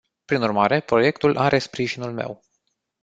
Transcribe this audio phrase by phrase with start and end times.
[0.25, 2.41] Prin urmare, proiectul are sprijinul meu.